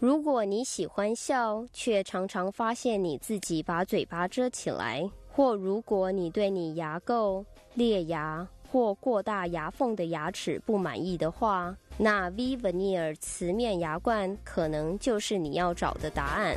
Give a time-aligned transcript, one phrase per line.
[0.00, 16.56] 如果你喜欢笑，却常常发现你自己把嘴巴遮起来，或如果你对你牙垢、裂牙或过大牙缝的牙齿不满意的话，那 V-Veneer 瓷面牙冠可能就是你要找的答案。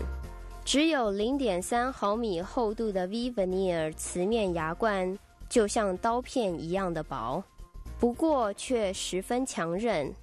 [0.64, 5.18] 只有零点三毫米厚度的 V-Veneer 瓷面牙冠，
[5.50, 7.44] 就像刀片一样的薄，
[8.00, 10.14] 不过却十分强韧。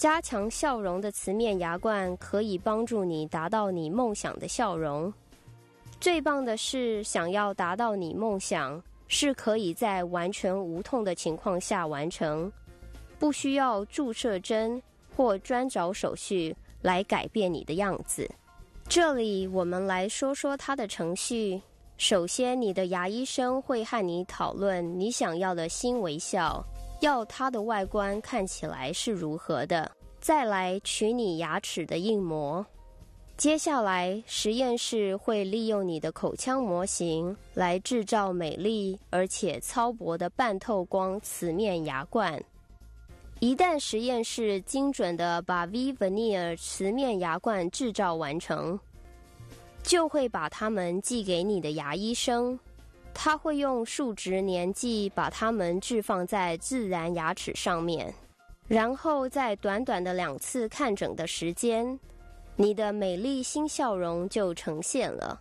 [0.00, 5.12] 加强笑容的瓷面牙冠可以帮助你达到你梦想的笑容。
[6.00, 12.50] 最棒的是，想要达到你梦想，是可以在完全无痛的情况下完成，
[13.18, 14.82] 不需要注射针
[15.14, 18.26] 或专找手续来改变你的样子。
[18.88, 21.60] 这里我们来说说它的程序。
[21.98, 26.64] 首先，你的牙医生会和你讨论你想要的新微笑，
[27.00, 29.90] 要它的外观看起来是如何的。
[30.20, 32.64] 再来取你牙齿的硬膜。
[33.38, 42.38] 接下来，实验室会利用你的口腔模型来制造美丽而且超薄的半透光瓷面牙冠。
[43.38, 48.78] 一旦实验室精准地把 V-Veneer 瓷面牙冠制造完成，
[49.82, 52.60] 就会把它们寄给你的牙医生，
[53.12, 58.14] 他会用数值年纪把它们置放在自然牙齿上面，
[58.66, 61.98] 然后在短短的两次看诊的时间。
[62.56, 65.40] 你的美丽新笑容就呈现了，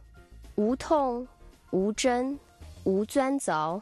[0.56, 1.28] 无痛、
[1.72, 2.40] 无针、
[2.86, 3.82] 无钻凿，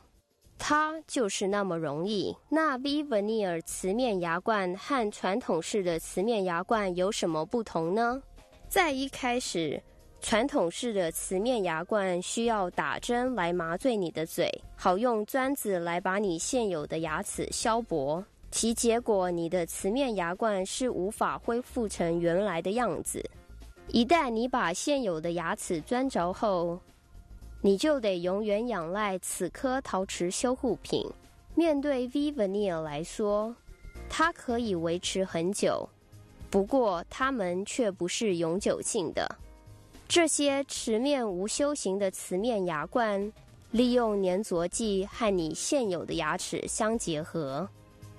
[0.58, 2.35] 它就是那么容易。
[2.49, 8.21] 那 V-Veneer 瓷面牙冠和传统式的瓷面牙冠有什么不同呢？
[8.67, 9.81] 在一开始，
[10.19, 18.23] 传统式的瓷面牙冠需要打针来麻醉你的嘴，好用钻子来把你现有的牙齿削薄。
[18.51, 23.23] 其结果，你的瓷面牙冠是无法恢复成原来的样子。
[23.87, 26.80] 一旦你把现有的牙齿钻着后，
[27.61, 31.05] 你就得永远仰赖此颗陶瓷修护品。
[31.55, 33.55] 面对 V-Veneer 来说，
[34.09, 35.87] 它可以维持很久，
[36.49, 39.37] 不过它们却不是永久性的。
[40.07, 43.31] 这些瓷面无修行的瓷面牙冠，
[43.71, 47.67] 利用粘着剂和你现有的牙齿相结合。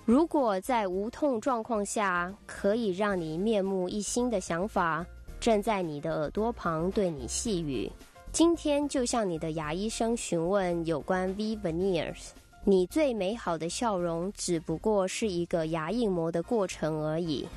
[0.04, 5.04] 如果在无痛状况下，可以让你面目一新的想法，
[5.41, 7.91] 正在你的耳朵旁对你细语。
[8.32, 12.28] 今天就向你的牙医生询问有关 V-Veneers。
[12.65, 17.49] 你最美好的笑容，只不过是一个牙硬膜的过程而已。